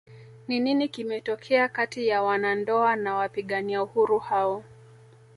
Ni 0.47 0.59
nini 0.59 0.87
kimetokea 0.89 1.69
kati 1.69 2.07
ya 2.07 2.21
wanandoa 2.23 2.95
na 2.95 3.15
wapigania 3.15 3.83
uhuru 3.83 4.19
hao 4.19 4.63